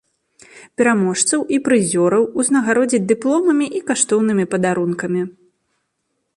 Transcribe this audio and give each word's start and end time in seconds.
Пераможцаў 0.81 1.43
і 1.57 1.59
прызёраў 1.67 2.23
узнагародзяць 2.43 3.03
дыпломамі 3.13 3.67
і 3.81 3.85
каштоўнымі 3.93 4.45
падарункамі. 4.55 5.21